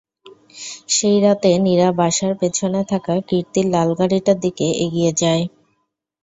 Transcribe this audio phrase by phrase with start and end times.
[0.89, 5.43] সেই রাতে নিরা বাসার পেছনে থাকা কীর্তির লালগাড়িটার দিকে এগিয়ে যায়।